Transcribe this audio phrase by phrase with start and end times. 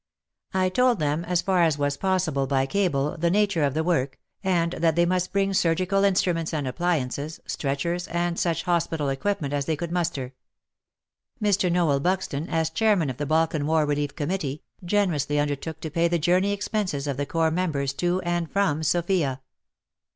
[0.55, 4.17] I told them, as far as was possible by cable, the nature of the work,
[4.43, 8.39] and that they must bring surgical instruments and appliances, stretchers WAR AND WOMEN 47 and
[8.39, 10.33] such hospital equipment as they could muster.
[11.39, 11.71] Mr.
[11.71, 16.17] Noel Buxton, as chairman of the Balkan War Relief Committee," generously undertook to pay the
[16.17, 19.41] journey expenses of the Corps members to and from Sofia.